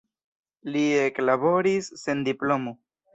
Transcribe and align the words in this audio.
Li 0.75 0.81
eklaboris 1.01 1.91
sen 2.05 2.25
diplomo. 2.29 2.75